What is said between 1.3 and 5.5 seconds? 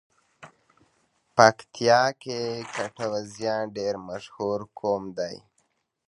پکیتیکا کې ګټوازیان ډېر مشهور قوم دی.